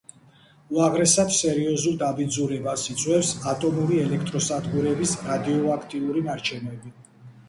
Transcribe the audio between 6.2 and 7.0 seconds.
ნარჩენები.